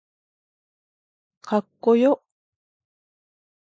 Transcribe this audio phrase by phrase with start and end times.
[1.41, 2.23] かっこよ